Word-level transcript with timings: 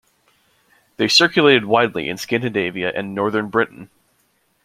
They 0.97 1.07
circulated 1.07 1.65
widely 1.65 2.09
in 2.09 2.17
Scandinavia 2.17 2.91
and 2.91 3.13
northern 3.13 3.49
Britain. 3.49 3.91